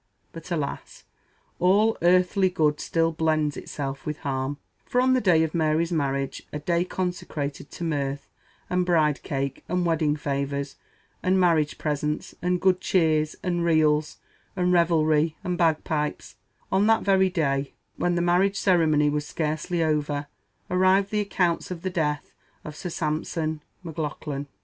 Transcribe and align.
But, 0.33 0.49
alas! 0.51 1.03
"all 1.59 1.95
earthly 2.01 2.49
good 2.49 2.79
still 2.79 3.11
blends 3.11 3.55
itself 3.55 4.03
with 4.03 4.17
harm," 4.21 4.57
for 4.83 4.99
on 4.99 5.13
the 5.13 5.21
day 5.21 5.43
of 5.43 5.53
Mary's 5.53 5.91
marriage 5.91 6.41
a 6.51 6.57
day 6.57 6.83
consecrated 6.83 7.69
to 7.69 7.83
mirth, 7.83 8.27
and 8.67 8.83
bride 8.83 9.21
cake, 9.21 9.63
and 9.69 9.85
wedding 9.85 10.15
favors, 10.15 10.75
and 11.21 11.39
marriage 11.39 11.77
presents, 11.77 12.33
and 12.41 12.59
good 12.59 12.81
cheer, 12.81 13.23
and 13.43 13.63
reels, 13.63 14.17
and 14.55 14.73
revelry, 14.73 15.37
and 15.43 15.55
bagpipes 15.55 16.33
on 16.71 16.87
that 16.87 17.03
very 17.03 17.29
day, 17.29 17.73
when 17.97 18.15
the 18.15 18.23
marriage 18.23 18.57
ceremony 18.57 19.07
was 19.07 19.27
scarcely 19.27 19.83
over, 19.83 20.25
arrived 20.71 21.11
the 21.11 21.19
accounts 21.21 21.69
of 21.69 21.83
the 21.83 21.91
death 21.91 22.31
of 22.65 22.75
Sir 22.75 22.89
Sampson 22.89 23.61
Maclaughlan! 23.83 24.47